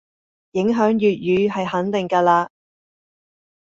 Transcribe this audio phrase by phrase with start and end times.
[0.53, 2.49] 影響粵語係肯定嘅嘞